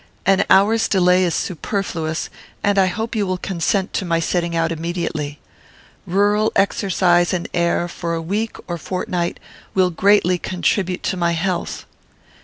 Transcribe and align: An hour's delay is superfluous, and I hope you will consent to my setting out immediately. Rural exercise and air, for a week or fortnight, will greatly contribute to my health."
An 0.25 0.45
hour's 0.49 0.87
delay 0.87 1.23
is 1.23 1.35
superfluous, 1.35 2.31
and 2.63 2.79
I 2.79 2.87
hope 2.87 3.15
you 3.15 3.27
will 3.27 3.37
consent 3.37 3.93
to 3.93 4.03
my 4.03 4.19
setting 4.19 4.55
out 4.55 4.71
immediately. 4.71 5.37
Rural 6.07 6.51
exercise 6.55 7.33
and 7.35 7.47
air, 7.53 7.87
for 7.87 8.15
a 8.15 8.19
week 8.23 8.57
or 8.67 8.79
fortnight, 8.79 9.39
will 9.75 9.91
greatly 9.91 10.39
contribute 10.39 11.03
to 11.03 11.17
my 11.17 11.33
health." 11.33 11.85